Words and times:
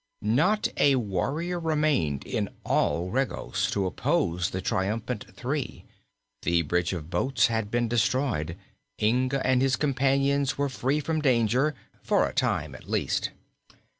Not 0.23 0.67
a 0.77 0.95
warrior 0.95 1.59
remained 1.59 2.25
in 2.25 2.49
all 2.63 3.11
Regos 3.11 3.69
to 3.69 3.85
oppose 3.85 4.49
the 4.49 4.59
triumphant 4.59 5.25
three; 5.35 5.85
the 6.41 6.63
bridge 6.63 6.91
of 6.91 7.11
boats 7.11 7.45
had 7.45 7.69
been 7.69 7.87
destroyed; 7.87 8.57
Inga 8.99 9.45
and 9.45 9.61
his 9.61 9.75
companions 9.75 10.57
were 10.57 10.69
free 10.69 11.01
from 11.01 11.21
danger 11.21 11.75
for 12.01 12.27
a 12.27 12.33
time, 12.33 12.73
at 12.73 12.89
least. 12.89 13.29